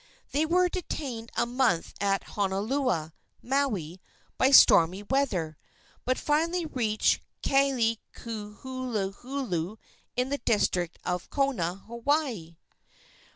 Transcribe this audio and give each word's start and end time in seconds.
They 0.31 0.47
were 0.47 0.67
detained 0.67 1.31
a 1.37 1.45
month 1.45 1.93
at 2.01 2.23
Honuaula, 2.29 3.13
Maui, 3.43 4.01
by 4.35 4.49
stormy 4.49 5.03
weather, 5.03 5.57
but 6.05 6.17
finally 6.17 6.65
reached 6.65 7.21
Kaelehuluhulu, 7.43 9.77
in 10.15 10.29
the 10.29 10.39
district 10.39 10.97
of 11.05 11.29
Kona, 11.29 11.75
Hawaii. 11.85 12.57